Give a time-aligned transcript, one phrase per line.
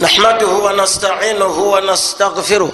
[0.00, 2.72] نحمده ونستعينه ونستغفره.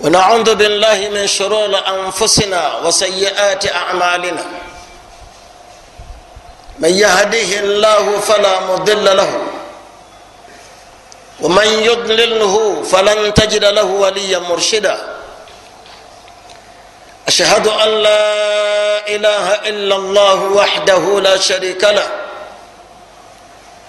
[0.00, 4.44] ونعوذ بالله من شرور انفسنا وسيئات اعمالنا
[6.78, 9.32] من يهديه الله فلا مضل له.
[11.40, 15.16] ومن يضلله فلن تجد له وليا مرشدا.
[17.28, 18.26] اشهد ان لا
[19.08, 22.25] اله الا الله وحده لا شريك له.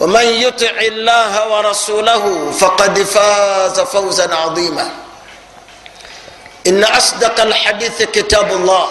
[0.00, 4.90] ومن يطع الله ورسوله فقد فاز فوزا عظيما.
[6.66, 8.88] ان اصدق الحديث كتاب الله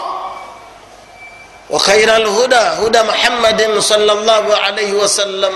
[1.69, 5.53] وخير الهدى هدى محمد صلى الله عليه وسلم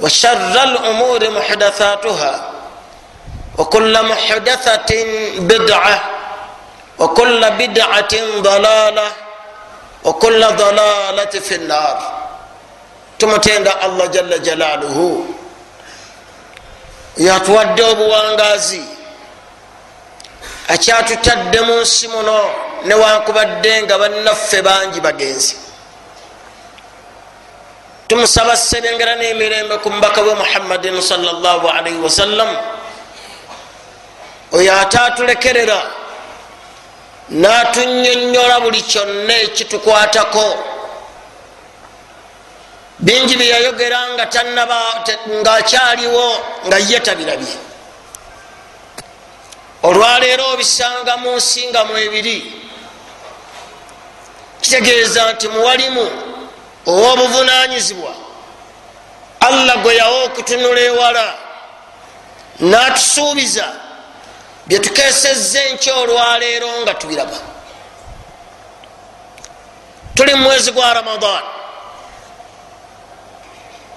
[0.00, 2.50] وشر الامور محدثاتها
[3.58, 4.90] وكل محدثه
[5.38, 6.04] بدعه
[6.98, 9.10] وكل بدعه ضلاله
[10.04, 12.23] وكل ضلاله في النار.
[13.18, 15.34] Tumutenda allah jalla jalaluhu.
[17.16, 18.82] Yatuwadde obuwangazi.
[20.68, 22.50] Akyatutadde mu nsi muno
[22.84, 25.56] newankubadde nga bannaffe bangi bagenzi.
[28.08, 32.48] Tumusaba serengera n'emirembe ku mubaka we muhammadin salllahalaihi wasallam
[34.52, 35.80] oyo ate atulekerera
[37.30, 40.73] n'atunyonyola buli kyonna ekitukwatako
[42.98, 46.26] bingi byeyayogera nga tanaba ngaakyaliwo
[46.66, 47.56] nga ye tabirabye.
[49.82, 52.38] Olwaleero obisanga mu nsi nga mu ebiri
[54.60, 56.06] kitegeeza nti muwalimu
[56.86, 58.12] ow'obuvunanyizibwa
[59.40, 61.26] allah gwe yawa okutunula ewala
[62.60, 63.66] n'atusuubiza
[64.66, 67.38] byetukesezza enkya olwaleero nga tubiraba.
[70.14, 71.63] Tuli mu mwezi gwa ramadaani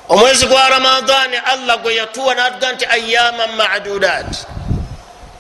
[0.09, 4.47] omwezi gwa ramadaani allah gwe yatuwa natuga nti ayaman madudat.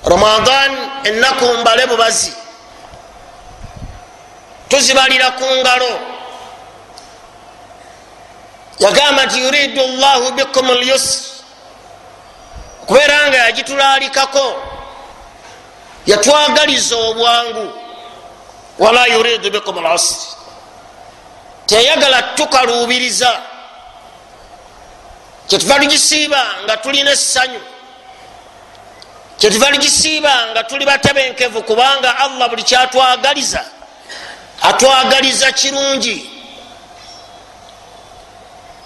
[0.05, 0.71] Ramadan
[1.03, 2.33] enaku mbale bubazi.
[4.69, 5.99] Tuzibalira ku ngalo.
[8.79, 11.19] Yagamba nti yuridu llahu bikum lyusr
[12.83, 14.55] okubeera nga yagitulalikako
[16.05, 17.73] yatwagaliza obwangu.
[18.79, 20.37] Wala yuridu bikum lusr
[21.65, 23.41] teyagala tukaluubiriza
[25.47, 27.61] kyetuva tugisiiba nga tulina essanyu
[29.39, 33.65] kyetuva tugisiiba nga tuli batebenkevu kubanga allah buli kyatwagaliza
[34.61, 36.29] atwagaliza kirungi.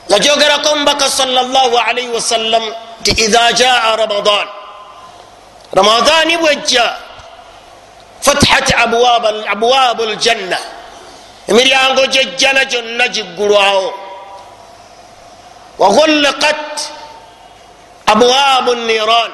[0.09, 2.63] Yajogerako omubaka salaalaihi wasallam
[3.01, 4.47] nti idha jaa ramadan.
[5.73, 6.95] Ramadani bwejja
[8.21, 8.73] fatihat
[9.47, 10.57] abwabu ljanna
[11.47, 13.93] emiryango gyejjana gyonna giggulwawo
[15.79, 16.75] wagulliqat
[18.05, 19.31] abwabu niran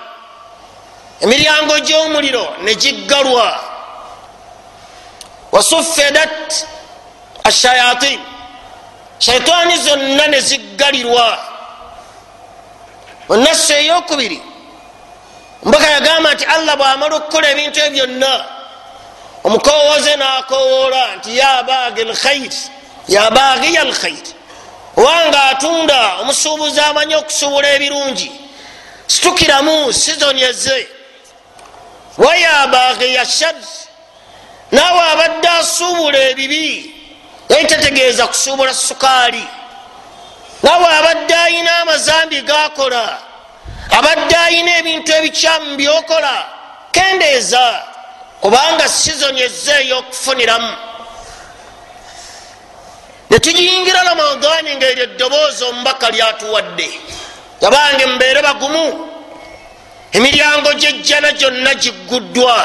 [1.21, 3.59] emiryango gyomuliro negiggalwa
[5.51, 6.65] wasufedat
[7.43, 8.19] ashayatin
[9.19, 11.37] shaitaani zonna neziggalirwa
[13.29, 14.41] munasu eyokubiri
[15.63, 18.45] mbaka yagamba nti allah bwamala okukola ebintu ebyo byonna
[19.43, 22.53] omukowoze nakowoola nti yabagi lkhair
[23.07, 24.36] yabagiya lkhair
[24.97, 28.31] owanga atunda omusuubuzi amanyi okusuubula ebirungi.
[29.07, 30.87] Situkiramu sizoni eze
[32.17, 33.55] wayabagiya shar
[34.71, 36.95] naawe abadde asuubula ebibi
[37.49, 39.43] yali tategeeza kusuubula sukaali.
[40.63, 43.17] Naawe abadde ayina amazambi gakola
[43.97, 46.45] abadde ayina ebintu ebikyamu byokola
[46.91, 47.83] kendeeza.
[48.41, 50.86] Kubanga sizoni eze ey'okufuniramu
[53.29, 56.89] netugiyingira ramadani nga eryo eddoboozi omubaka lyatuwadde.
[57.67, 59.09] Abange mubeere bagumu
[60.11, 62.57] emiryango gyejjana gyonna gigguddwa.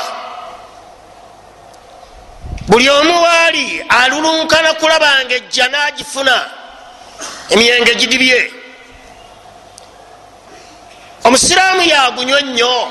[2.69, 6.37] Buli omu waali alulunkana kulabanga ejjana agifuna
[7.51, 8.53] emyenge gidibye
[11.25, 12.89] omusiraamu yagunywa nnyo.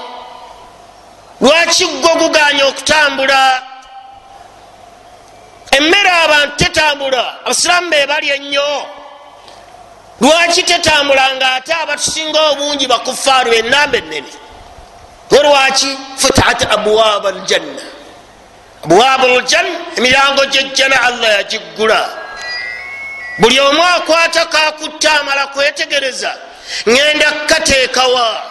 [1.41, 3.63] Lwaki gwe guganya okutambula
[5.71, 7.39] emmere abantu tetambula.
[7.45, 8.85] Abasiraamu bebali ennyo.
[10.21, 14.33] Lwaki tetambula nga ate abatusinga obungi bakufaaru enamba enene
[15.39, 17.81] olwaki futahat abwaaba aljanna.
[18.83, 22.09] Abwaabu ljanna emirango gyejjana allah yagiggula.
[23.39, 26.35] Buli omu akwata kakutta amala kwetegereza
[26.87, 28.41] ŋenda kukateekawa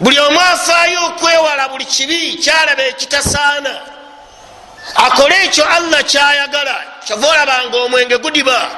[0.00, 3.80] buli omu afaayo okwewala buli kibi kyalaba ekitasaana
[4.94, 8.70] akole ekyo allah kyayagala kyova olabanga omwenge gudiba.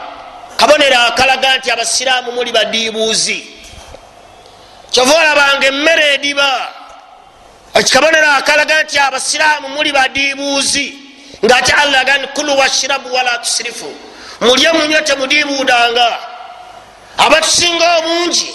[0.57, 3.47] Kabonero akalaga nti abasiraamu muli badiibuuzi.
[4.91, 6.69] Kyova olabanga emmere ediba.
[7.75, 10.95] Ekikabonero akalaga nti abasiraamu muli badiibuuzi.
[11.45, 13.93] Ngaate allah agani kulu washirabu wala tusirifu
[14.41, 16.19] mulye munywe temudiibuudanga.
[17.19, 18.55] Abatusinga obungi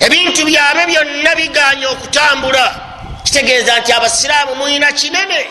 [0.00, 2.74] ebintu byabe byonna biganya okutambula.
[3.24, 5.46] Kitegeeza nti abasiraamu mulina kinene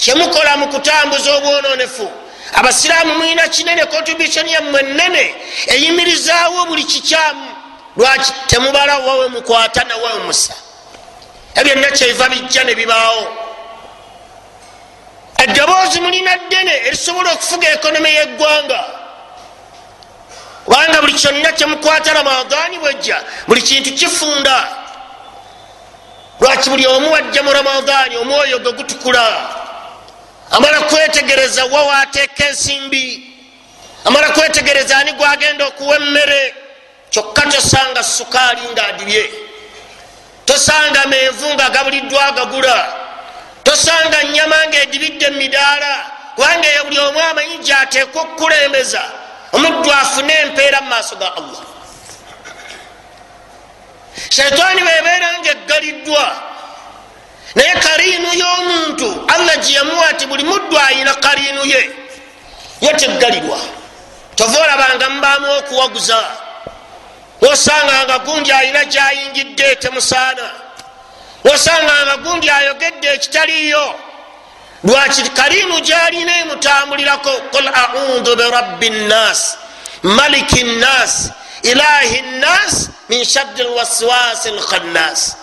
[0.00, 2.10] kyemukola mu kutambuza obwononefu.
[2.52, 5.34] Abasiraamu mulina kinene contribution yammwe nene
[5.66, 7.48] eyimirizaawo buli kikyamu.
[7.96, 10.54] Lwaki temubala wawe mukwata nawe musa
[11.54, 13.26] ebyonna kyeiva bijja ne bibaawo.
[15.38, 18.84] Eddoboozi mulina ddene erisobola okufuga ekonomi yeggwanga.
[20.64, 24.68] Kubanga buli kyonna kyemukwata ramadani bwejja buli kintu kifunda.
[26.40, 29.59] Lwaki buli omu wajja mu ramadani omwoyo gwe gutukula
[30.50, 33.34] amala kwetegereza wa wateeka ensimbi
[34.04, 36.54] amala kwetegereza ani gwagenda okuwa emmere.
[37.10, 39.30] Kyokka tosanga sukaali ngaadibye
[40.44, 42.92] tosanga menvu nga gabuliddwa agagula
[43.64, 49.02] tosanga nyama ngaedibidde mumidaala kubanga eyo buli omu amanyi gyateekwa okukulembeza.
[49.52, 51.62] Omuddu afune empeera mu maaso ga allah.
[54.30, 56.42] Shaitaani bebeera nga eggaliddwa
[57.54, 61.90] naye kariinu y'omuntu allah gyeyamuwa ti buli muddu ayina kariinu ye
[62.80, 63.58] ye teggalirwa.
[64.36, 66.20] Tova olabanga mubaamu okuwaguza
[67.40, 70.50] osanganga gundi ayina gyayingidde temusaana
[71.54, 73.94] osanganga gundi ayogedde ekitaliyo
[74.84, 79.58] lwaki kariinu gyalina emutambulirako qul audhu birabbi nnas
[80.02, 81.30] maliki nnas
[81.62, 85.36] ilahi nnas min shaddi lwaswasi lkhannas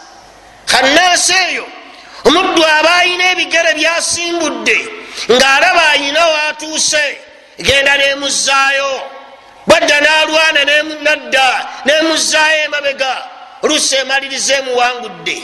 [0.66, 1.68] khannas eyo
[2.28, 4.78] omuddu aba ayina ebigere byasimbudde
[5.36, 7.04] ng'alaba ayina watuuse
[7.66, 8.92] genda nemuzaayo
[9.68, 10.62] bwadda nalwana
[11.06, 11.48] nadda
[11.86, 13.12] nemuzaayo emabega
[13.64, 15.38] oluusi emaliriza emuwangudde.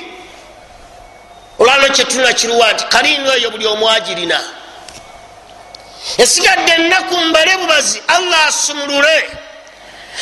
[1.60, 4.40] Olwalo kyetulina kiruwa nti kaliinu eyo buli omwagirina
[6.18, 9.30] esigadde ennaku mbale bubazi allah asumulule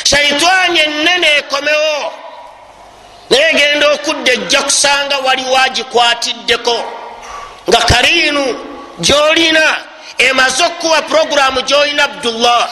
[0.04, 2.12] shaitaani enene ekomewo
[3.32, 6.76] naye egenda okudda ejja kusanga waliwo agikwatiddeko
[7.68, 8.44] nga kaliinu
[9.00, 9.76] gyolina
[10.18, 12.68] emaze okukuwa puroguramu gyolina abdullah.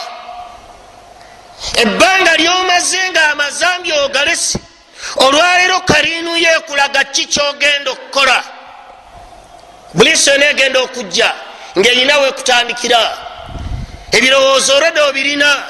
[1.75, 4.59] Ebbanga lyomaze nga amazambi ogalesi
[5.15, 8.43] olwaleero kaliinu yekulaga ki kyogenda okukola?
[9.93, 11.31] Buliso negenda okujja
[11.77, 13.17] ngaerinawe kutandikira.
[14.11, 15.63] Ebirowoozo olwedde obirina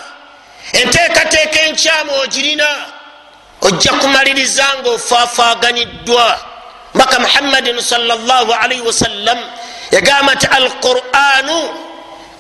[0.74, 2.68] enteekateeka enkyamu ogirina
[3.72, 6.40] ojja kumaliriza nga ofaafaganyiddwa
[6.94, 9.40] mbaka muhammadin salaalaihi wasallam
[9.92, 11.60] yagamba nti alquranu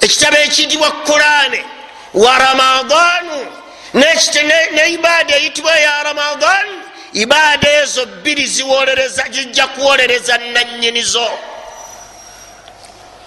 [0.02, 1.66] ekitabo ekiyitibwa kurane
[2.14, 3.48] wa ramadaanu
[4.74, 6.68] neibaada eyitibwa ya ramadan
[7.14, 11.28] ibaada ezo bbiri ziwolereza zijja kuwolereza nanyinizo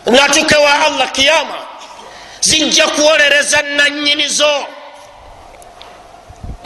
[0.06, 1.58] natuke wa allah kiyama
[2.40, 4.66] zijja kuwolereza nanyinizo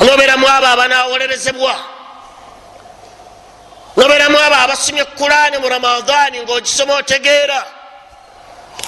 [0.01, 1.75] noberamu abo abanawolerezebwa.
[3.97, 7.65] Noberamu abo abasomye kurani mu ramadani ngaogisoma otegeera.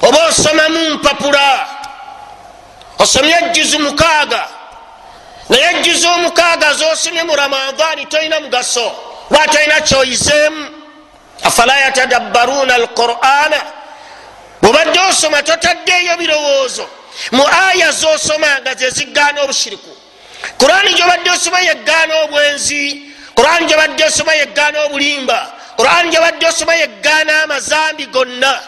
[0.03, 1.67] Oba osomamu mpapula.
[2.99, 4.49] Osomye ejuzu mukaaga.
[5.49, 8.93] Naye ejuzu omukaaga zosomye mu ramadani tolina mugaso.
[9.31, 10.69] Lwa tolina kyoyizeemu?
[11.43, 13.61] Afala yatadabbaruna alqurana
[14.63, 16.89] bwobadde osoma totaddeeyo birowoozo.
[17.33, 20.00] Mu aya zosoma nga zezigaana obushiriku
[20.59, 23.03] kurani gyobadde osoma yegaana obwenzi
[23.35, 28.61] kurani gyobadde osoma yegaana obulimba kurani gyobadde osoma yegaana amazambi gonna.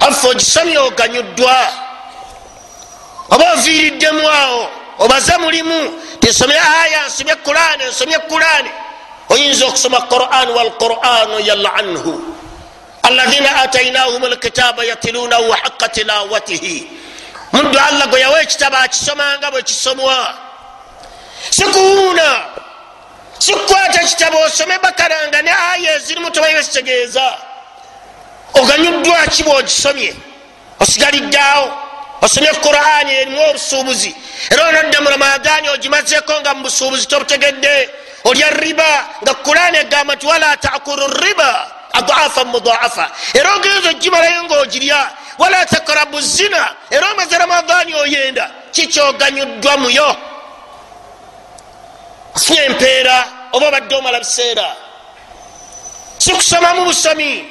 [0.00, 1.56] Afe ogisomye oganyuddwa
[3.30, 8.70] oba oviiriddemu awo obaze mulimu tesomye aya nsomye kurani nsomye kurani
[9.28, 12.34] oyinza okusoma quran walquran yalanhu
[13.02, 16.90] alaina atainahum lkitaba yatilunahu haqa tilawatihi.
[17.52, 20.34] Muddu allah gwe yawa ekitabo akisomanga bwekisomwa
[21.50, 22.44] sikuwuuna
[23.38, 27.38] sikukwata ekitabo osome bakaranga ne aya ezirimu tobayo kitegeeza
[28.54, 30.14] oganyuddwaki bwogisomye?
[30.80, 31.72] Osigaliddeawo
[32.22, 34.14] osomye qurani erimu obusuubuzi.
[34.50, 37.90] Era onodda mu ramadani ogimazeko nga mu busuubuzi tobutegedde.
[38.24, 45.10] Olya riba nga qurani egamba nti wala takulu riba adaafa mudaafa era ogenza ogimalayo ngaogirya
[45.38, 46.74] wala takrabu zina.
[46.90, 50.16] Era omaze ramadani oyenda kikyoganyuddwa muyo
[52.38, 54.76] ofunye empeera oba obadde omala biseera.
[56.18, 57.44] Sikusomamu busomi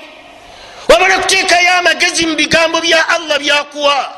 [0.89, 4.13] wabala kuteekayo amagezi mu bigambo bya allah byakuwa.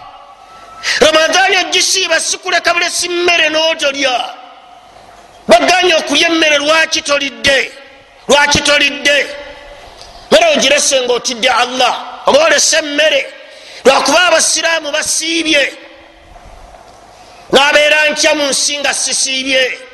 [0.99, 4.33] Ramadani ogisiiba sikuleka bulesi mmere n'otolya.
[5.47, 7.71] Baganye okulya emmere lwaki tolidde?
[8.27, 9.27] Lwaki tolidde?
[10.31, 11.93] Mere ogirese nga otidde allah
[12.25, 13.33] oba olese emmere.
[13.85, 15.73] Lwakuba abasiraamu basiibye.
[17.51, 19.88] Nabeera nkya mu nsi nga sisiibye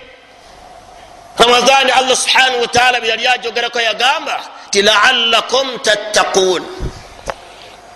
[1.38, 4.40] ramadani allah subhanahu wataala beyali ajogerako yagamba
[4.70, 6.64] ti laalakum tattaquun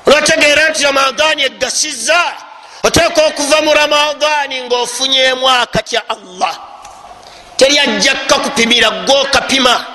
[0.08, 2.22] olwategeera nti ramadani egasiza
[2.84, 6.60] oteeka okuva mu ramadani ngaofunyemu akatya allah.
[7.58, 9.86] Teryajjakka kupimira gwokapima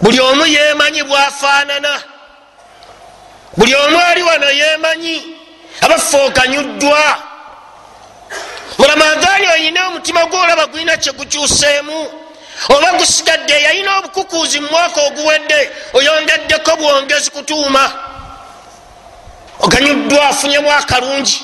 [0.00, 2.02] buli omu yemanyi bwafaanana
[3.56, 5.36] buli omu ali wano yemanyi
[5.80, 7.18] abaffe oganyuddwa
[8.78, 12.25] mu ramadani oyina omutima gwolaba gulina kyegukyuseemu
[12.68, 17.92] oba gusigadde yalina obukukuuzi mu mwaka oguwedde oyongeddeko bwongezi kutuuma.
[19.60, 21.42] Oganyuddwa afunyemu akalungi.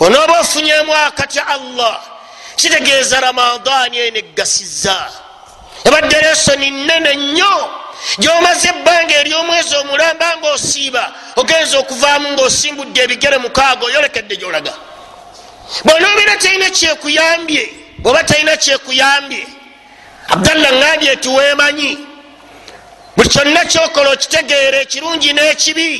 [0.00, 2.00] Onooba ofunyemu akatya allah
[2.56, 5.10] kitegeeza ramadani eno eggasiza.
[5.84, 7.70] Ebadde lesoni nene nnyo.
[8.18, 14.74] Gyomaze ebbanga eryomwezi omulamba nga osiiba ogenza okuvaamu ngaosimbudde ebigere mukaaga oyolekedde gyolaga.
[15.84, 19.46] Bwonoobeera talina kyekuyambye bweoba talina kyekuyambye.
[20.28, 21.98] Abdallah ngambye tiweemanyi
[23.16, 25.90] buli kyonna kyokola okitegeera ekirungi n'ekibi.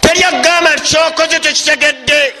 [0.00, 2.34] Teryagamba nti kyokoze tekitegedde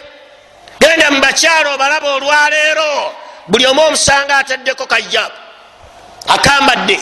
[0.80, 3.14] genda mu bakyalo obalaba olwaleero
[3.48, 5.38] buli omu omusanga ataddeko kajjabu.
[6.28, 6.98] Akambadde.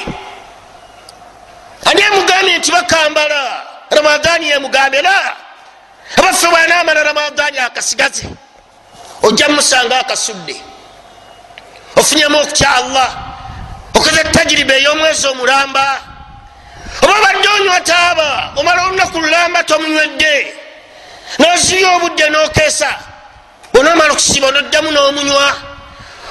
[1.89, 3.65] Ani emugambye nti bakambala?
[3.91, 5.37] Ramadani yemugambera
[6.17, 8.29] abaffe bwanaamala ramadani akasigaze.
[9.23, 10.68] Ojja mumusanga akasudde
[11.99, 13.11] ofunyemu okutya allah.
[13.95, 16.01] Okoze tagiriba ey'omwezi omulamba.
[17.03, 20.35] Oba badde onywa taaba omala olunaku lulamba tomunywedde.
[21.39, 22.91] Nozibya obudde n'okeesa.
[23.79, 25.49] Onomala okusiba onoddamu n'omunywa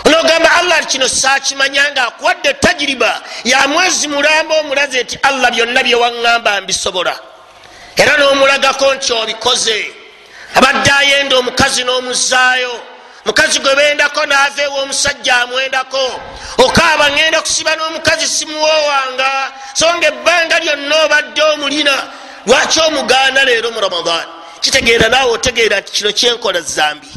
[0.05, 6.61] onogamba allah kino sakimanya nga akuwadde tagiriba ya mwezi mulamba omulaze nti allah byonna byewaŋŋamba
[6.61, 7.15] mbisobola.
[7.95, 9.79] Era n'omulagako nti obikoze.
[10.55, 12.73] Abadde ayenda omukazi n'omuzaayo
[13.27, 16.21] mukazi gwe bendako naava ewa omusajja amwendako.
[16.57, 19.51] Okaaba ŋŋenda kusiba n'omukazi simuwoowanga.
[19.73, 21.95] So nga ebbanga lyonna obadde omulina
[22.45, 24.25] lwaki omugaana leero mu ramadan
[24.61, 27.11] kitegeera naawe otegeera nti kino kyenkola zambi.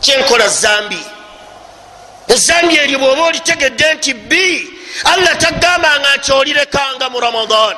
[0.00, 1.02] Kyenkola zambi.
[2.28, 4.46] Ezambi eryo bwoba olitegedde nti bi
[5.04, 7.76] allah tagambanga nti olirekanga mu ramadan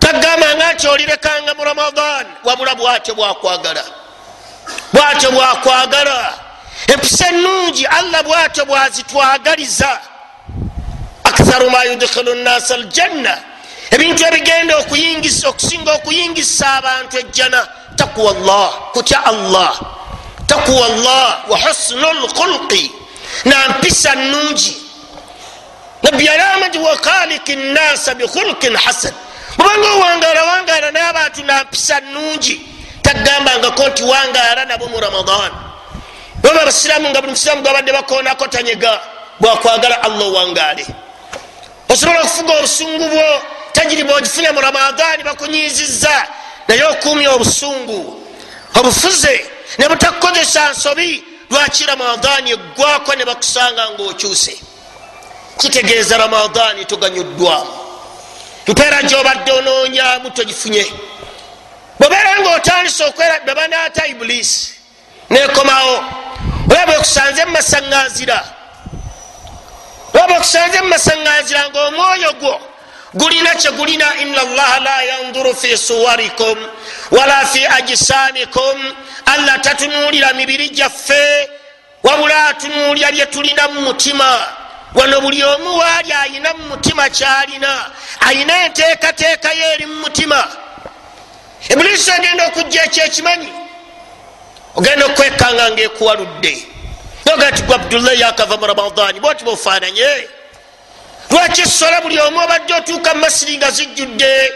[0.00, 3.84] tagambanga nti olirekanga mu ramadan wabula bwatyo bwakwagala.
[4.92, 6.41] Bwatyo bwakwagala
[6.86, 10.00] empisa enungi allah bwatyo bwazitwagaliza.
[11.24, 13.38] Aktharu ma yudkhilu nnasa aljanna.
[13.90, 19.80] Ebintu ebigenda okusinga okuyingisa abantu ejjana takuwa llah kutya allah.
[20.46, 22.92] Takuwa llah wa husnu lkhulqi
[23.44, 24.76] nampisa nungi
[26.02, 29.14] nabbi yalama nti wakhaliki nnasa bikhulqin hasan.
[29.58, 32.60] Mubanga owangala wangala n'abantu nampisa nungi
[33.02, 35.52] tagambangako nti wangala nabo mu ramadan
[36.42, 39.00] baba abasiramu nga buli musiramu gwabadde bakonako tanyega
[39.40, 40.86] bwakwagala allah owangale
[41.88, 46.28] osobola okufuga obusungu bwo tagiriba ogifunye mu ramadani bakunyiziza
[46.68, 48.22] naye okumya obusungu.
[48.78, 49.46] Obufuze
[49.78, 54.58] ne butakukozesa nsobi lwaki ramadani eggwako ne bakusanga ngaokyuse
[55.58, 57.72] kitegeeza ramadani toganyuddwamu.
[58.66, 60.86] Mpeera gyobadde onoonyamu togifunye.
[61.98, 64.72] Bwebeera nga otandise okwera bebanaata ibulisi
[65.30, 66.04] nekomawo
[66.72, 68.38] oba bwekusanze mumasaŋŋanzira
[70.14, 72.54] oba bwekusanze mumasaŋŋanzira ngaomwoyo gwo
[73.14, 76.58] gulina kyegulina ina llaha la yanduru fi suwarikum
[77.10, 78.76] wala fi ajisamikum
[79.26, 81.48] allah tatunulira mibiri gyaffe
[82.02, 84.46] wabula atunulira byetulina mu mutima.
[84.94, 90.48] Wano buli omu waali ayina mu mutima kyalina ayina enteekateeka ye eri mu mutima.
[91.68, 93.61] Ibulisi agenda okujja ekyekimanyi
[94.76, 96.66] ogenda okwekanga ngaekuwaludde
[97.32, 100.28] ogati gwe abdullahi yakava mu ramadani bwoti bofaananye
[101.30, 104.52] lwaki sola buli omu obadde otuuka mumasiri nga zijjudde?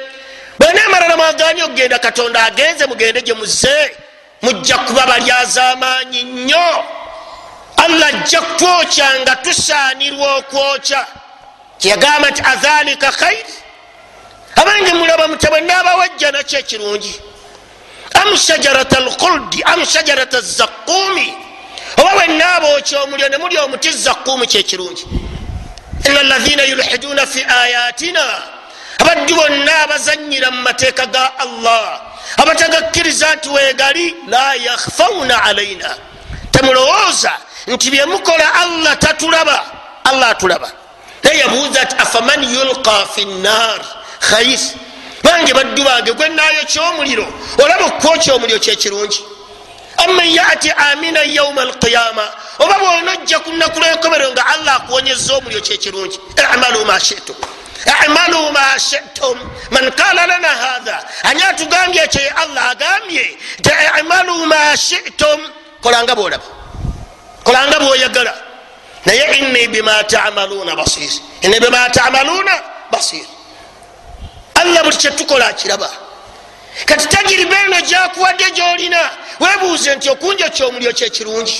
[0.58, 3.96] Bwenaamala ramadani okugenda katonda agenze mugende gye muzze.
[4.42, 6.84] Mujja kuba balyazamaanyi nnyo.
[7.76, 11.06] Allah ajja kutwokya nga tusaanirwa okwokya.
[11.78, 13.54] Kyeyagamba nti adhalika khairi
[14.56, 17.20] abange mulaba mutabwe naabawajja nakyo ekirungi
[18.22, 21.34] am shajarata alkhuldi am shajarata zakumi
[21.98, 25.06] oba bwenaabokya omulyo ne muli omuti zakumi kyekirungi
[26.10, 28.24] ina lahina yulhiduna fi ayatina
[28.98, 32.00] abaddu bonna abazanyira mu mateeka ga allah.
[32.36, 35.96] Abatagakkiriza nti weegali la yakhfauna alaina
[36.52, 37.32] temulowooza
[37.66, 39.64] nti byemukola allah tatulaba
[40.04, 40.72] allah atulaba.
[41.22, 43.80] Naye yabuuza ti afaman yulqa fi nnar
[44.20, 44.58] khair
[45.26, 47.26] bange baddu bange gwenayo kyomuliro
[47.62, 49.20] olaba okwokya omuliro kyekirungi
[49.96, 52.24] aman yati amina yauma alqiyama
[52.58, 56.18] oba bwonojja ku nnaku lwenkomerero nga allah akuwonyeza omuliro kyekirungi
[56.52, 57.36] amalu ma shitum
[58.04, 59.38] amalu ma shitum.
[59.70, 63.38] Man kala lana hatha ani atugambye ekyo ye allah agambye?
[63.58, 65.40] Nti amalu ma shitum
[65.82, 66.44] kolanga bwolaba
[67.44, 68.34] kolanga bwoyagala.
[69.06, 71.10] Naye inni bima tamaluna basir
[71.42, 72.52] inni bima tamaluna
[72.90, 73.26] basir
[74.60, 75.90] allah buli kyetukola akiraba
[76.84, 79.10] kati tagiriba eno gyakuwadde gyolina
[79.40, 81.58] webuuze nti okunja kyomulyo kyekirungi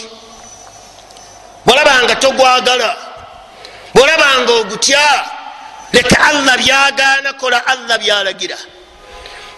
[1.67, 2.97] bwolabanga togwagala
[3.95, 5.25] bwolabanga ogutya
[5.93, 8.57] leka allah byagaana kola allah byalagira.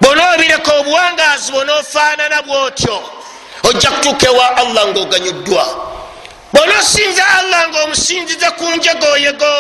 [0.01, 2.97] Bwonaobireka obuwangaazi bwonaofaanana bwotyo
[3.63, 5.65] ojja kutuuka ewa allah ngaoganyuddwa
[6.53, 9.53] bwonaosinza allah ngaomusinziza ku njegoyego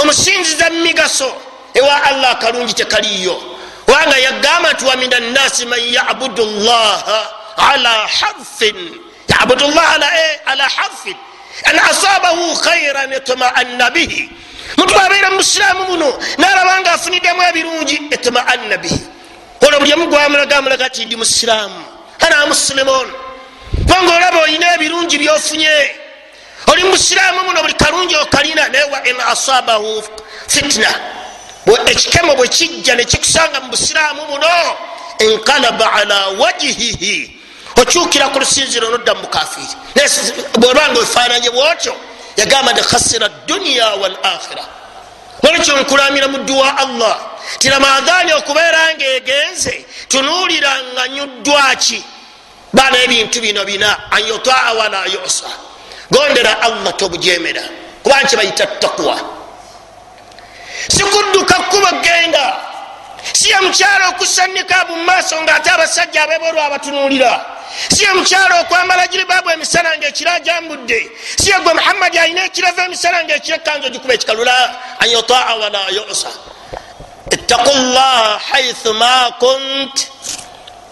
[0.00, 1.32] omusinziza mumigaso
[1.74, 3.42] ewa allah akalungi tekaliyo
[3.86, 8.76] wanga yagamba nti wa min annasi man yabudu llaha ala harfin.
[9.28, 9.98] Yabudu llah
[10.46, 11.16] ala harfin.
[11.64, 14.30] An asabahu khairan itmaanna bihi.
[14.76, 19.00] Muntu abeera musiraamu muno nalabanga afuniddemu ebirungi itmaanna bihi.
[19.66, 21.84] Olwo buli omu gwamulagaamulaga ti ndi musiraamu
[22.20, 23.08] ana muslimun
[23.76, 25.74] kubanga olaba olina ebirungi byofunye.
[26.72, 30.02] Oli musiraamu muno buli kalungi okalina naye wa in asabahu
[30.48, 30.88] fitna
[31.86, 34.76] ekikemo bwe kijja nekikusanga mu busiraamu muno
[35.18, 37.38] enkalaba ala wajihihi
[37.76, 39.74] okyukira ku lusinziro nodda mukafiri
[40.58, 41.94] bwobanga efaananye bwotyo
[42.36, 44.64] yagamba nti khasira duniya walakhira
[45.42, 47.18] nolekyo nkulamira muddu wa allah?
[47.58, 52.04] Ti ramadhani okubeera nga egenze tunuulira nga nyuddwaki
[52.72, 55.50] baana ebintu bino bina an yutaa wala yusa.
[56.10, 57.62] Gondera allah tobujemera
[58.02, 59.41] kuba nki bayita takwa
[60.88, 62.56] sikudduka kkuba genda
[63.32, 67.46] siye mukyalo okusanika mu maaso ngaate abasajja abebolwa abatunulira
[67.94, 73.34] siye mukyalo okwambala giribabu emisana nga ekira jambudde siye gwe muhammadi alina ekiravu emisana nga
[73.34, 74.56] ekira ekanzu ogikuba ekikalula
[74.98, 76.28] an yutaa wala yusa.
[77.30, 79.96] Ittaku llaha haithu ma kunt.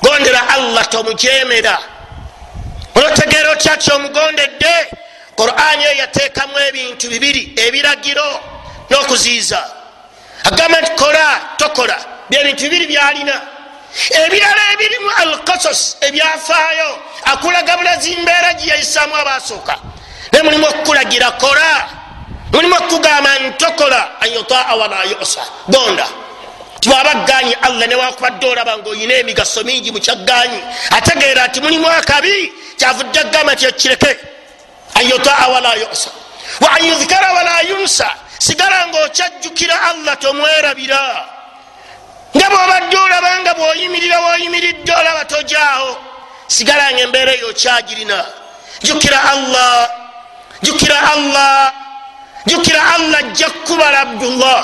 [0.03, 1.79] Gondera allah tomujemera
[2.95, 4.75] olwotegeera otya kyomugondedde
[5.37, 8.29] qurani eyo yateekamu ebintu bibiri ebiragiro
[8.91, 9.61] n'okuziiza
[10.45, 11.97] agamba nti kola tokola.
[12.31, 13.41] Byebintu bibiri byalina.
[14.11, 16.91] Ebirala ebirimu alkasas ebyafaayo
[17.25, 19.75] akulaga bulazi mbeera giyayisaamu abasooka.
[20.33, 21.89] Naye mulimu okukulagira kola.
[22.53, 25.43] Mulimu okukugamba ntokola anyutaa wala yusa.
[25.69, 26.07] Gonda.
[26.81, 33.67] Tibwabaganye allah newakubadde olaba ngaoyina emigaso mingi mukyagganyi ategeera nti mulimu akabi kyavudde agamba nti
[33.67, 34.17] ekireke.
[34.95, 36.11] Anyutaa wala yusa
[36.61, 38.09] wa an yudhkara wala yunsa.
[38.39, 41.27] Sigala ngaokyajjukira allah tomwerabira.
[42.37, 45.99] Nga bwobadde olaba nga bwoyimirira woyimiridde olaba tojaawo.
[46.49, 48.19] Sigala nga embeera eyo okyagirina
[48.83, 49.91] jukira allah.
[50.63, 51.73] Jukira allah.
[52.47, 54.63] Jukira allah ajja kukubala abdullah.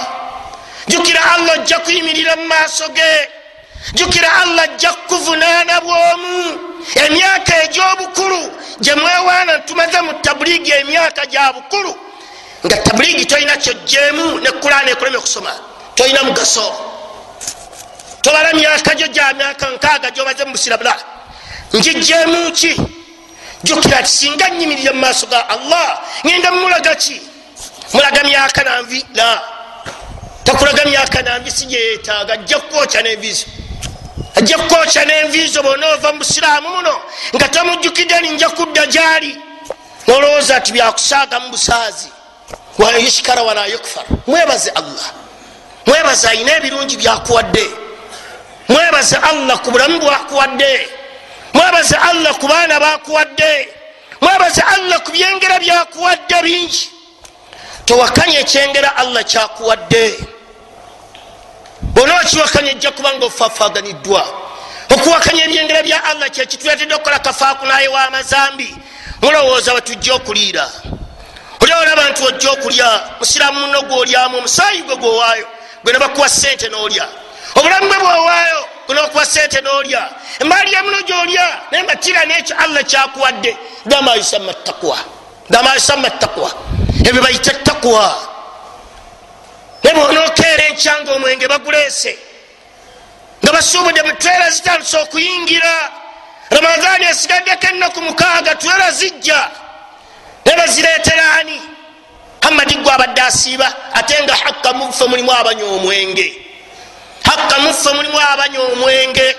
[0.88, 3.35] Jukira allah ojja kuyimirira mu maaso ge
[3.94, 6.58] jukira allah ajja kukuvunaana bwomu.
[6.94, 11.96] Emyaka egy'obukulu gye mwewaana tumaze mu tabuliigi emyaka gya bukulu
[12.66, 15.52] nga tabuliigi tolina kyojjeemu ne kulaana ekulema okusoma
[15.94, 16.66] tolina mugaso.
[18.22, 20.96] Tobala myaka gyo gya myaka nkaaga gyobaze mu busirabula.
[21.72, 22.76] Njijjeemu ki?
[23.64, 27.20] Jukira ti singa nyimirire mu maaso ga allah ngenda mumulaga ki?
[27.92, 29.42] Mulaga myaka nanvi la.
[30.44, 33.46] Takulaga myaka nambisi gyeyetaaga ajja kukwokya nenviizo
[34.36, 37.00] ajja kukwokya nenviizo bonaova mu busiraamu muno
[37.34, 39.36] nga tamujjukidde ninja kudda gyali.
[40.06, 42.08] Nolowooza ti byakusaaga mu busaazi.
[42.78, 45.06] Wayushikara wala yukfar mwebaze allah.
[45.86, 47.66] Mwebaze ayina ebirungi byakuwadde.
[48.68, 50.88] Mwebaze allah ku bulamu bwakuwadde.
[51.54, 53.68] Mwebaze allah ku baana bakuwadde
[54.20, 56.90] mwebaze allah ku byengera byakuwadde bingi.
[57.84, 60.35] Towakanya ekyengera allah kyakuwadde
[61.96, 64.22] bona okiwakanya ejja kuba nga ofafaganiddwa
[64.94, 68.70] okuwakanya ebyengera bya allah kyekituletedde okukola kafaaku naye w'amazambi
[69.22, 70.66] mulowooza wetujja okuliira.
[71.60, 75.46] Oli olaba nti ojja okulya musiramu muno gwolyamu omusaayi gwe gwowaayo
[75.84, 77.06] gwe nebakuwa sente n'olya.
[77.54, 80.08] Obulamu bwe bwowaayo gunokuwa sente n'olya.
[80.40, 83.56] Emaali ya muno gyolya naye matira nekyo allah kyakuwadde
[83.86, 84.98] gamba yusama takwa
[85.50, 86.50] gamba yusama takwa
[87.04, 88.16] ebyo bayita takwa
[90.76, 92.18] nebonokeera encyanga omwenge baguleese.
[93.42, 95.92] Nga basuubudde butwera zitandise okuyingira
[96.50, 99.50] ramadaani esigaddeko ennaku mukaaga twera zijja.
[100.44, 101.60] Naye bazireetera ani?
[102.42, 106.34] Hamadi gwe abadde asiiba ate nga hakka mufe mulimu abanywa omwenge.
[107.24, 109.36] Hakka mufe mulimu abanywa omwenge.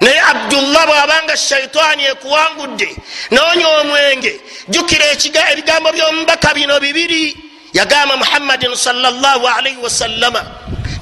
[0.00, 2.96] Naye abdullah bwabanga shaitaani ekuwangudde
[3.30, 5.04] noonya omwenge jukira
[5.52, 10.42] ebigambo byomubaka bino bibiri yagamba muhammadin salaalaihi wasallama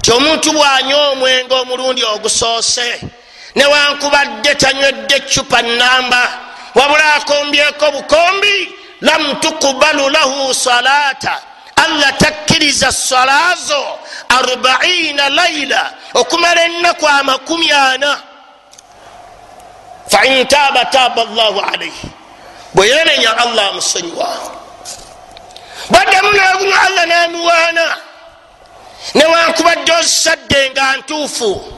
[0.03, 3.01] ti omuntu bwanywa omwenge omulundi ogusoose
[3.57, 6.23] newankubadde tanywedde cupa namba
[6.75, 11.43] wabula akombyeko bukombi lam tukubalu lahu salata
[11.77, 18.21] allah takkiriza salazo arbaina laila okumala ennaku amakumi ana.
[20.09, 22.09] Fain taaba taaba llahu alaihi
[22.75, 24.29] bwe yenenya allah amusonyiwa
[25.91, 27.97] bwaddamu nagunywa allah namuwaana
[29.15, 31.75] newankubadde ozisadde nga ntuufu.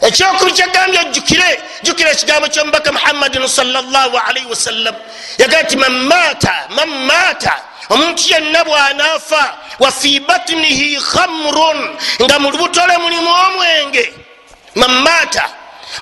[0.00, 4.94] Ekyokulu kyagambye ojjukire jukira ekigambo kyomubaka muhammadin salaalaihi wasallam
[5.38, 7.54] yagaa ti man maata man maata
[7.90, 14.12] omuntu yenna bwanaafa wa fi batnihi khamrun nga mu lubutole mulimu omwenge.
[14.74, 15.44] Man maata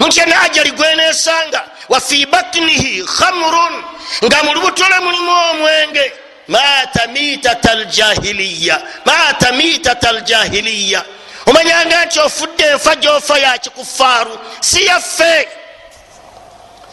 [0.00, 3.84] omuntu yenna ajali gwenesanga wa fi batnihi khamrun
[4.24, 6.12] nga mu lubutole mulimu omwenge
[6.50, 11.00] maata mitata ljahiliya maata mitata ljahiliya
[11.46, 15.48] omanyanga nti ofudde enfa gyofa yakikufaaru si yaffe.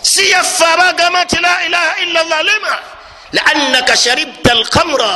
[0.02, 2.76] Si yaffe abagamba nti la ilaha illa llah lima
[3.32, 5.14] laannaka sharibta alkamra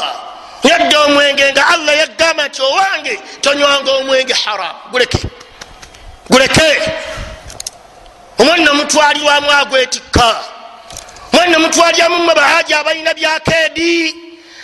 [0.63, 4.75] yadde omwenge nga allah yagamba nti owange tonywanga omwenge haram.
[4.91, 5.19] Guleke.
[6.29, 6.69] Guleke.
[8.39, 10.35] Omwana mutwalirwamu agwetikka
[11.33, 14.15] omwana mutwaliramu mwe bahaji abalina byakeedi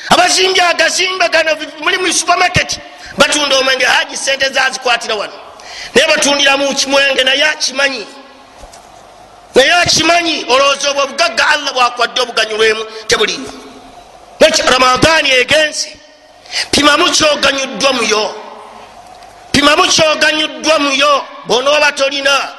[0.10, 2.80] abazimbye agazimbe gano muli mu supermarket.
[3.18, 5.34] Batunda omwenge haji sente zazikwatira wano.
[5.96, 8.08] Naye batundira mu kimwenge naye akimanyi?
[9.56, 13.40] Naye akimanyi olowooza obwo obugagga allah bwakwadde obuganyulwemu tebuliyo
[14.72, 15.98] ramadaani egenze.
[16.72, 18.36] Pimamu kyoganyuddwa muyo
[19.52, 22.50] pimamu kyoganyuddwa muyo bonooba tolina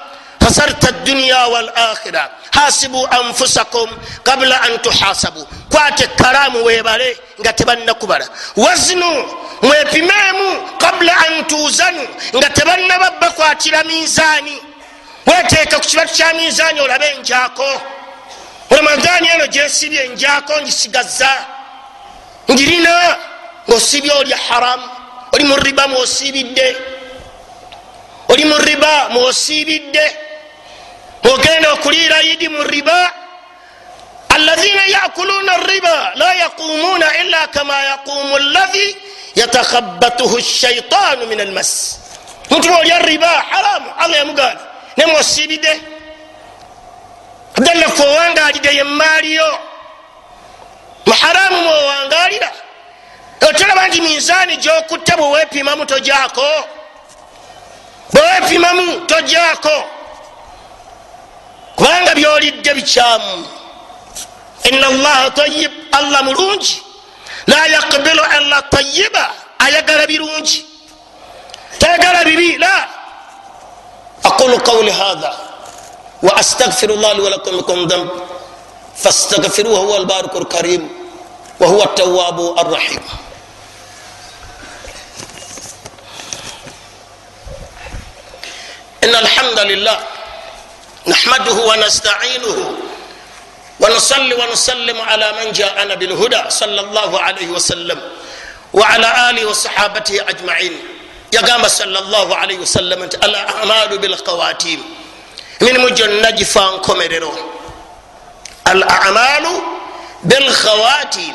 [0.48, 3.90] hasarta duniya walakhira hasibu anfusakum
[4.22, 9.24] kabula an tuhasabu kwate kalamu webale nga tebannakubala wazinu
[9.62, 14.56] mwepimeemu kabula an tuzanu nga tebanaba bakwatira minzaani
[15.26, 17.68] weteeka ku kibatu kya minzaani olabe enjaako
[18.70, 21.46] ramadaani eno gyesibye enjaako ngisigaza
[22.50, 23.16] ngirina
[23.68, 24.88] ngaosibye oli haramu
[25.32, 26.76] oli mu riba mwosiibidde
[28.28, 30.27] oli mu riba mwosiibidde
[31.24, 33.12] ogenda okuliira idi mu riba
[34.28, 38.96] alazina yakuluna riba la yaqumuna illa kama yaqumu llahi
[39.34, 41.98] yatakhabatuhu shaitanu min almas
[42.50, 44.60] muntu olya riba haramu allah yamugana
[44.96, 45.80] nemwosiibidde
[47.56, 49.58] abdallafu owangalidde yemaaliyo
[51.06, 52.52] muharamu mwowangalira
[53.48, 56.68] otolaba nti minzaani gyokutta bwewepimamu tojako
[58.12, 59.84] bwewepimamu tojako
[61.78, 63.34] kubanga byolidde bikyamu.
[64.68, 66.74] Ina llaha tayib allah mulungi.
[67.46, 69.24] La yakbilu allah tayiba
[69.64, 70.58] ayagala birungi.
[71.80, 72.74] Tayagala bibi la.
[74.28, 75.32] Aqulu qauli hatha
[76.26, 78.10] wa astagfiru llah li walakum mikum dhanb
[79.02, 80.88] fastagfiruhu huwa albariku lkarimu
[81.60, 83.02] وهو التواب الرحيم
[89.04, 89.98] إن الحمد لله
[91.08, 92.74] نحمده ونستعينه
[93.80, 97.98] ونصلي ونسلم على من جاءنا بالهدى صلى الله عليه وسلم
[98.72, 100.98] وعلى آله وصحابته أجمعين.
[101.32, 104.80] yagamba salllah alaihi wasallama nti al amalu bilkawatim
[105.60, 107.32] emirimu gyonna gifa nkomerero
[108.64, 109.62] al amalu
[110.24, 111.34] bilkhawatim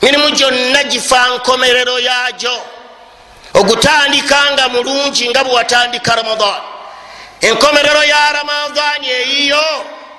[0.00, 2.56] emirimu gyonna gifa nkomerero yagyo
[3.54, 6.60] ogutandika nga mulungi nga bwe watandika ramadan
[7.42, 9.66] enkomerero ya ramadan eyiyo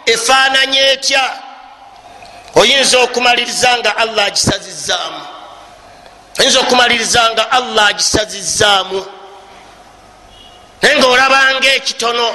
[0.06, 1.26] efaananye etya?
[2.56, 5.22] Oyinza okumaliriza nga allah agisazizaamu?
[6.40, 9.06] Oyinza okumaliriza nga allah agisazizaamu?
[10.82, 12.28] Naye nga olabanga ekitono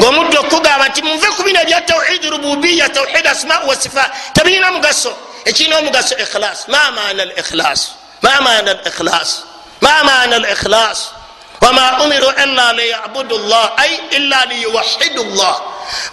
[0.00, 5.12] ngaomuddu okugamba nti muve ku bino ebya tauhidi rububiya tauhidi asmau wasifa tebirina mugaso.
[5.44, 7.80] Ekirina omugaso ikhilas ma maana al ikhilas
[8.22, 9.44] ma maana al ikhilas
[9.80, 11.15] ma maana al ikhilas
[11.61, 15.61] wama umiru ila liyabudu llah ay illa liyuwahidu llah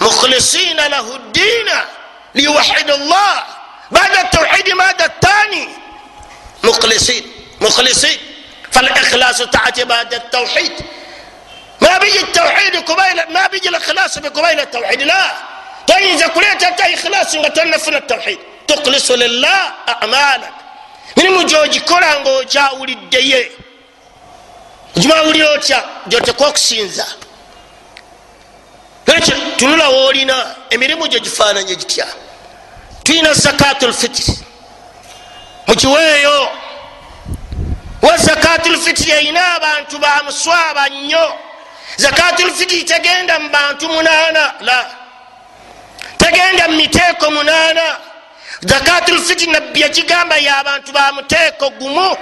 [0.00, 1.86] mukhlisina lahu ddina
[2.34, 3.46] liyuwahidu llah
[3.90, 5.68] bada tauhidi mada tani
[6.62, 7.24] mukhlisin
[7.60, 8.18] mukhlisin
[8.72, 10.72] فالاخلاص تاتي بعد التوحيد
[11.80, 15.32] ما بيجي التوحيد قبيل ما بيجي الاخلاص بقبيل التوحيد لا
[15.86, 20.52] تنزل كلية انت اخلاص وتنفن التوحيد تخلص لله اعمالك
[21.16, 22.42] من مجوجي كولانغو
[24.95, 25.83] gimawulira otya?
[26.07, 27.05] Gyoteka okusinza
[29.05, 32.07] ekyo tunula woolina emirimu gyo gifaananye gitya?
[33.03, 34.37] Tulina zakatu lfitiri
[35.67, 36.49] mukiweeyo
[38.01, 41.33] wa zakatu lfitiri erina abantu bamuswaba nnyo.
[41.97, 44.85] Zakatu lfitiri tegenda mu bantu munaana la.
[46.17, 47.97] Tegenda mu miteeko munaana.
[48.61, 52.17] Zakatu lfitiri nabbi yakigamba yabantu bamuteeko gumu.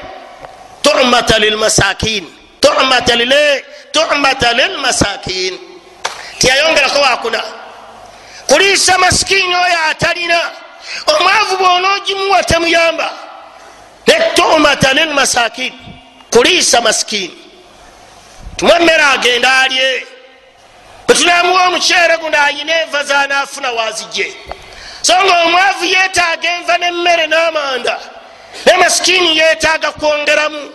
[0.82, 5.60] Tumata lilmasakini tumata lilmasakin
[6.40, 7.44] tiyayongerako wakuna
[8.48, 10.40] kuliisa masikini oyo atalina
[11.08, 13.12] omwavu bwonaogimuwa temuyamba
[14.08, 15.74] netumata lilmasakin
[16.32, 17.38] kuliisa masikini.
[18.58, 20.08] Tumwa emmere agenda alye.
[21.08, 24.34] Bwetunamuwa omuceere guno ayina enva zanafuna wazije.
[25.02, 28.00] So nga omwavu yetaaga enva nemmere n'amanda
[28.66, 30.72] ne masikini yetaaga kwongeramu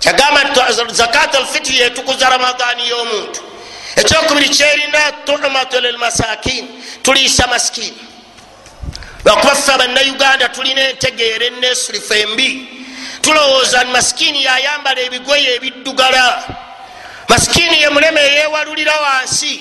[0.00, 0.60] kyagamba nti
[0.92, 3.40] zakat alfitiri yetukuza ramadani y'omuntu
[3.96, 8.16] ekyokubiri kyerina tuhumatu lilmasakin tuliisa masikini
[9.26, 12.68] lwakuba ffe abannauganda tulina entegeera enesulifu embi.
[13.20, 16.44] Tulowooza ni masikini yayambala ebigweyo ebiddugala.
[17.28, 19.60] Masikini ye muleme eyewalulira wansi.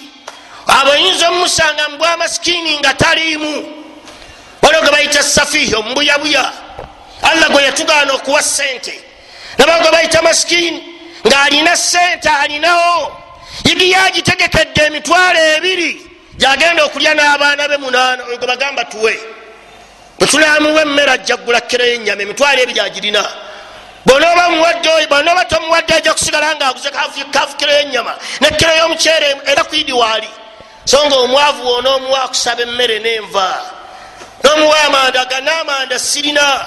[0.67, 3.85] Abo oyinza omumusanga mubwa masikini nga taliimu.
[4.61, 6.51] Waliwo ge bayita safihi omubuyabuya.
[7.21, 9.04] Allah gwe yatugaana okuwa sente
[9.57, 10.83] nabaga bayita masikini
[11.27, 13.11] ngaalina sente alinawo.
[13.65, 16.01] Yigi yagitegekedde emitwalo ebiri
[16.37, 19.19] gyagenda okulya n'abaana be munaana oyo gwe bagamba tuwe.
[20.19, 23.23] Bwetunamuwa emmere ajjagula kkereyo enyama emitwalo ebiri agirina.
[24.05, 26.89] Bonoba muwadde bonoba tomuwadde ajja kusigala ngaaguze
[27.31, 30.29] kafukireyo enyama nekkereyo omuceere era kwidi waali.
[30.85, 33.61] So nga omwavu wonoomuwa akusaba emmere n'enva.
[34.43, 36.65] N'omuwa amanda gan'amanda sirina.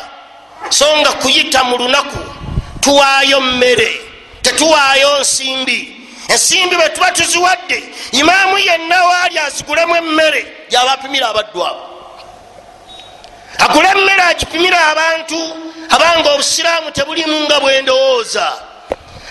[0.70, 2.38] So nga kuyita mu lunaku
[2.81, 4.01] tuwaayo mmere
[4.43, 5.95] tetuwaayo nsimbi.
[6.29, 11.83] Ensimbi bwe tuba tuziwadde imaamu yenna waali azigulemu emmere gyabapimira abaddu abo.
[13.59, 15.57] Agule emmere agipimira abantu
[15.88, 18.53] abanga obusiraamu tebulimu nga bwendowooza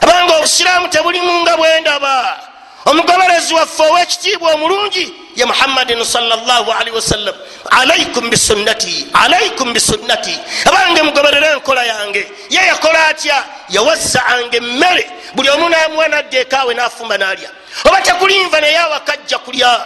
[0.02, 2.40] abanga obusiraamu tebulimu nga bwendaba
[2.86, 7.36] omugoberezi waffe owekitiibwa omulungi ye muhammadin salli wasallam
[7.70, 10.34] alaikum bisunnati alaikum bisunnati.
[10.66, 12.28] Abange mugoberere enkola yange.
[12.50, 13.44] Ye yakola atya?
[13.70, 15.06] Yawazaanga emmere.
[15.36, 17.50] Buli omu namuwa nadda ekaawe nafumba nalya.
[17.86, 19.86] Oba tekulinva naye awakajja kulya.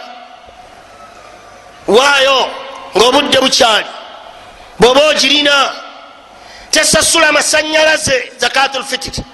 [1.86, 2.50] Waayo
[2.96, 3.86] ngaobudde bukyali.
[4.80, 5.72] Bwoba ogirina
[6.70, 9.24] tesasula masanyalaze zakatulfitiri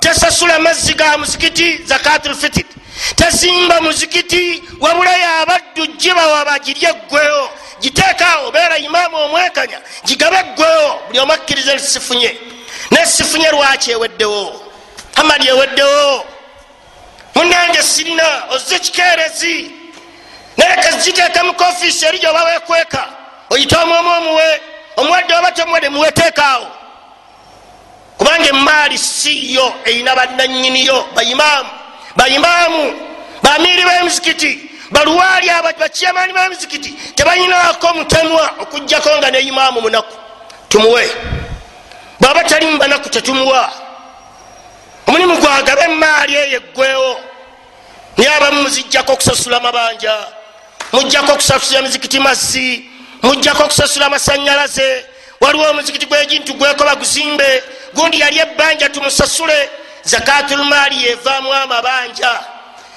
[0.00, 2.68] tesasula mazzi ga muzikiti zakatulfitiri
[3.16, 11.32] tezimba muzikiti wabula yabaddu gibawa bagirye eggweyo giteekaawo obeera imaamu omwekanya gigabe eggweyo buli omu
[11.32, 12.38] akkiriza sifunye
[12.90, 14.62] nesifunye lwaki eweddewo?
[15.16, 16.24] Hamadi eweddewo?
[17.34, 19.70] Munange sirina ozze kikeerezi.
[20.56, 23.08] Naye kaziteeka mu kofiisi eri gyoba wekweka
[23.50, 24.60] oyite omwomu omuwe
[24.96, 26.66] omuwadde oba tomuwadde muweteekaawo
[28.18, 31.70] kubanga emaali siyo erina bannanyiniyo baimaamu
[32.20, 32.82] baimaamu
[33.42, 35.48] bamiiri b'emizikiti baluwaali
[35.80, 40.16] bakiyamaani b'emizikiti tebanyinako mutemwa okugjako nga neimaamu munaku.
[40.68, 41.10] Tumuwe.
[42.20, 43.72] Bwaba tali mubanaku tetumuwa.
[45.06, 47.20] Omulimu gwagaba emaali eyo eggwewo
[48.16, 50.14] naye abamu muzijjako okusasula mabanja
[50.92, 52.90] mujjako okusasula emizikiti mazzi
[53.22, 55.04] mujjako okusasula amasanyalaze
[55.40, 57.62] waliwo omuzikiti gwejintu gwekoba guzimbe
[57.94, 59.68] gundi yali ebbanja tumusasule
[60.02, 62.40] zakatulmaali yevaamu amabanja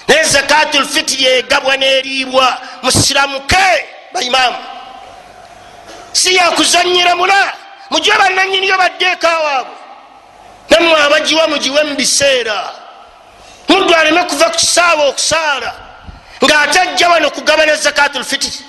[0.07, 3.67] naye zakatulfitiri egabwa n'eriibwa musiramuke
[4.13, 4.57] baimaamu
[6.11, 7.53] si yakuzanyira mula
[7.89, 9.75] mugiwe bananyiniyo baddeekawaabwe
[10.69, 12.71] nammwe abagiwa mugiwe mubiseera
[13.67, 15.73] muddu aleme kuva ku kisaawa okusaala
[16.43, 18.59] ng'ate ajja wano kugabana zakatulfitiri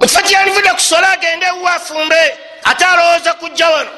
[0.00, 3.90] mukifo kyanivudde ku sola agende ewa afumbe ate alowooza kujja wano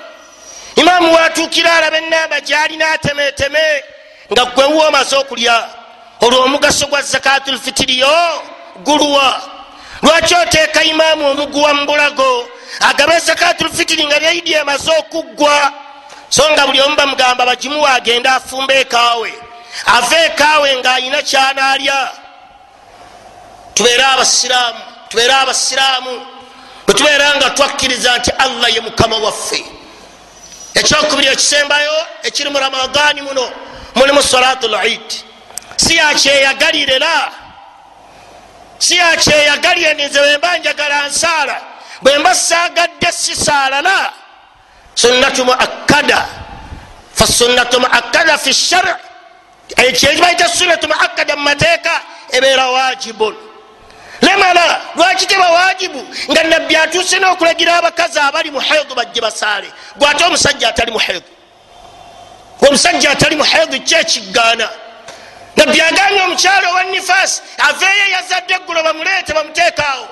[0.81, 3.85] imaamu watuukira alaba enamba gyalina atemeteme
[4.33, 5.69] nga gwewa omaze okulya.
[6.21, 8.43] Olwo omugaso gwa zakatulfitiriyo
[8.85, 9.43] guluwa.
[10.03, 12.49] Lwaki oteeka imaamu omuguwa mubulago
[12.81, 15.73] agabe zakatulfitiri nga byaidi emaze okuggwa?
[16.29, 19.33] So nga buli omu bamugamba bagimuwa agende afumba ekaawe.
[19.87, 22.11] Ava ekaawe ng'ayina kyanaalya.
[23.75, 26.27] Tubeere abasiraamu tubeere abasiraamu.
[26.87, 29.80] Bwetubeera nga twakkiriza nti allah ye mukama waffe
[30.75, 33.51] ekyokubiri ekisembayo ekiri mu ramadaani muno
[33.95, 35.09] mulimu salatu lid
[35.77, 37.33] si yakyeyagalirera
[38.79, 41.61] si yakyeyagalire nize bwemba njagala nsaala
[42.03, 44.13] bwemba saagadde sisaalala
[44.95, 46.29] sunnatu muakkada.
[47.15, 48.99] Fasunnatu muakkada fi shar
[49.77, 51.91] ekyekibaita sunnatu muakkada mu mateeka
[52.33, 53.37] ebeera wajibun
[54.23, 59.69] lemala lwaki teba wajibu nga nabbi atuuse n'okulagira abakazi abali muhaidu bajje basaale.
[59.97, 61.27] Gwate omusajja atali muhaidu
[62.69, 64.69] omusajja atali muhaidu kyekigaana
[65.57, 70.09] nabbi aganye omukyalo owa nifaasi aveeyo yazadde eggulo bamuleete bamuteekaawo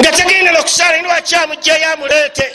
[0.00, 2.46] nga tegendera okusaala niwakyamugjeyo amuleete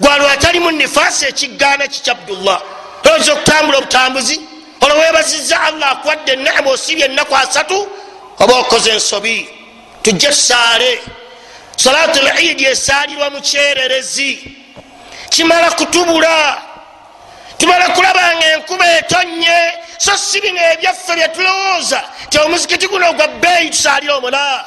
[0.00, 2.60] gwalw atali mu nifaasi ekigaana kiki abdullah?
[3.04, 4.40] Olowooza okutambula obutambuzi?
[4.80, 7.88] Olwowebaziza allah akuwadde enama osibye ennaku asatu
[8.38, 9.48] oba okoze ensobi
[10.02, 11.00] tujje tusaale
[11.76, 14.56] salatu lidi esaalirwa mukyererezi
[15.30, 16.62] kimala kutubula.
[17.58, 19.72] Tumala kulaba nga enkuba etonye.
[19.98, 24.64] So si bino ebyaffe byetulowooza ti omuzikiti guno gwa bbeeyi tusaalire omuna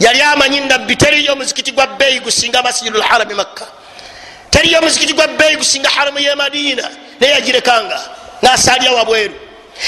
[0.00, 3.66] yali amanyi nabbi teriyo omuzikiti gwa bbeeyi gusinga masjidu lharami makka.
[4.50, 6.90] Teriyo omuzikiti gwa bbeeyi gusinga haramu ye madiina.
[7.20, 8.00] Naye yagirekanga
[8.42, 9.34] nasaalira wabweru.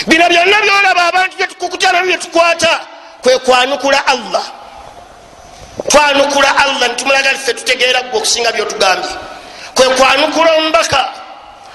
[0.06, 2.80] Bino byonna byolaba abantu byetukukutana byetukwata
[3.22, 4.42] kwekwanukula allah.
[5.88, 9.10] Twanukula allah nitumulaga liffe tutegeera gwe okusinga byotugambye.
[9.74, 11.08] Kwekwanukula omubaka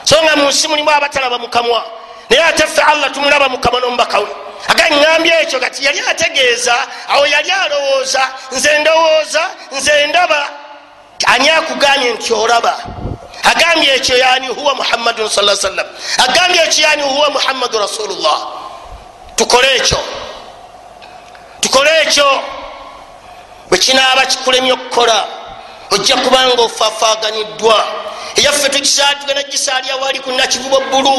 [0.04, 1.86] so nga munsi mulimu abatalaba mukamwa
[2.30, 4.28] naye ate ffe allah tumulaba mukamwa nomubaka we.
[4.68, 6.76] Agaŋambye ekyo gati yali ategeeza
[7.10, 10.50] awo yali alowooza nze ndowooza nze ndaba.
[11.26, 12.76] Ani akuganye nti olaba?
[13.44, 15.88] Agambye ekyo yani huwa muhammadun sa sallam.
[16.18, 18.48] Agambye ekyo yani huwa muhammadu rasulullah.
[19.36, 19.98] Tukole ekyo
[21.64, 22.42] tukole ekyo.
[23.70, 25.26] Bwekinaaba kikulemye okukola
[25.92, 27.88] ojja kubanga ofaafaganiddwa
[28.36, 31.16] eyaffe tugenda gisaalya wali ku nakivuba bbulu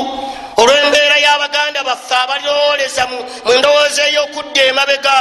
[0.56, 3.18] olw'embeera y'abaganda baffe abalowooleza mu
[3.58, 5.16] ndowooza ey'okudda emabega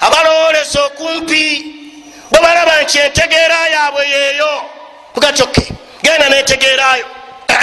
[0.00, 1.74] abalowooleza okumpi.
[2.30, 4.52] Bwe balaba nti entegeera yaabwe yeeyo
[5.14, 7.06] kugatoke genda netegeerayo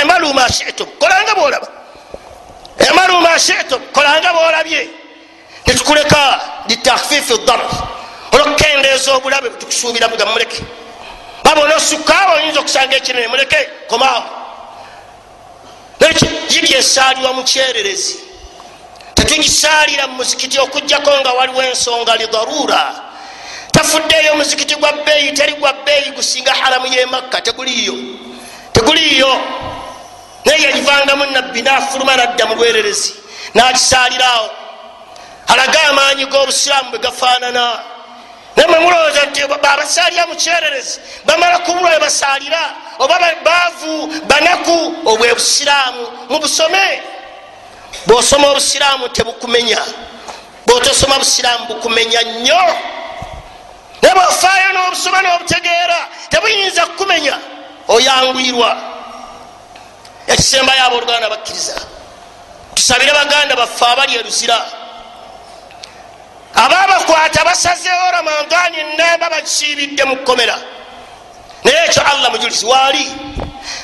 [0.01, 1.67] emalu mashitum kolanga bwolaba.
[2.88, 4.89] Emalu mashitum kolanga bwolabye.
[5.65, 6.21] Netukuleka
[6.67, 7.71] litakfifi darar
[8.32, 10.63] olwokukendeeza obulabe bwetukusuubira buga muleke
[11.43, 14.23] baba onosukaawo oyinza okusanga ekinene muleke komaawo
[15.99, 18.15] nekyo giri esaalirwa mukyererezi
[19.15, 22.84] tetugisaalira mu muzikiti okugjako nga waliwo ensonga lidarura
[23.71, 27.95] tafuddeeyo omuzikiti gwa bbeeyi teri gwa bbeeyi gusinga haramu yemakka teguliiyo.
[28.73, 29.41] Teguliiyo.
[30.45, 33.13] Naye yagivangamu nabbi nafuluma nadda mu lwererezi
[33.54, 34.49] nakisaaliraawo
[35.47, 37.79] alage amaanyi g'obusiraamu bwe gafaanana.
[38.55, 46.08] Namwe mulowooza nti babasaalira mukyererezi bamala kubulwa webasaalira oba baavu banaku obwe busiraamu.
[46.29, 47.01] Mubusome
[48.08, 49.79] bwosoma obusiraamu tebukumenya.
[50.65, 52.62] Bwotosoma busiraamu bukumenya nnyo.
[54.01, 57.38] Naye bwofaayo n'obusoma n'obutegeera tebuyinza kukumenya
[57.88, 58.77] oyangwirwa
[60.27, 61.75] ekisembayo abooluganda bakkiriza.
[62.75, 64.65] Tusabire baganda baffe abali eruzira
[66.56, 70.58] ababakwata basazeewo ramadani namba bakisiibidde mu kkomera.
[71.63, 73.12] Naye ekyo allah mujulizi waali.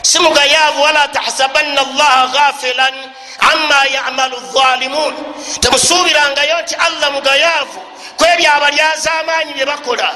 [0.01, 2.93] Si mugayaavu wala tahsabanna allaha ghafilan
[3.39, 5.13] ama yamalu dhalimun
[5.59, 7.81] temusuubirangayo nti allah mugayaavu
[8.17, 10.11] kwebyo abalyaza amaanyi bye bakola.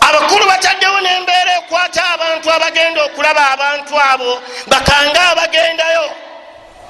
[0.00, 6.10] Abakulu bataddewo nembeera ekwata abantu abagenda okulaba abantu abo bakanga abagendayo.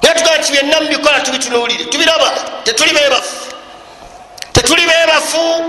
[0.01, 2.31] Naye tugaa nti byenna mubikola tubitunuulire tubiraba
[2.63, 3.56] tetuli bebafu
[4.67, 5.63] tetuli bebafu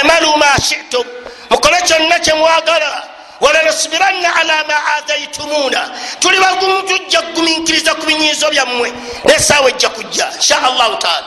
[0.00, 1.04] amalu mashitum
[1.50, 3.02] mukole kyonna kyemwagala
[3.40, 5.90] walanasubiranna ala ma adaitumuna
[6.20, 8.92] tuli bagumu tujja kuguminkiriza ku binyizo byammwe.
[9.24, 11.26] Nesaawa ejja kujja insha allahu taala